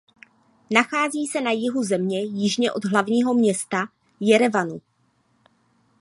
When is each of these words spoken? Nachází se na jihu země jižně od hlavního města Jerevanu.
Nachází 0.71 1.27
se 1.27 1.41
na 1.41 1.51
jihu 1.51 1.83
země 1.83 2.23
jižně 2.23 2.71
od 2.71 2.85
hlavního 2.85 3.33
města 3.33 3.77
Jerevanu. 4.19 4.81